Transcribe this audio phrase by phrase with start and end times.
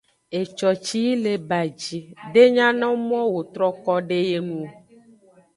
[0.39, 1.99] Eco ci yi le baji
[2.33, 4.59] de nyano mo wo troko do eye nu.